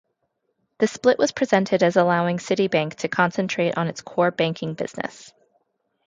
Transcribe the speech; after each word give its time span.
The 0.79 0.87
split 0.87 1.19
was 1.19 1.31
presented 1.31 1.83
as 1.83 1.95
allowing 1.95 2.39
Citibank 2.39 2.95
to 2.95 3.07
concentrate 3.07 3.77
on 3.77 3.87
its 3.87 4.01
core 4.01 4.31
banking 4.31 4.73
business. 4.73 5.31